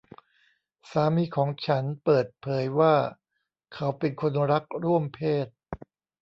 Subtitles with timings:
[0.91, 2.95] สามีของฉันเปิดเผยว่า
[3.73, 5.47] เขาเป็นคนรักร่วมเพศ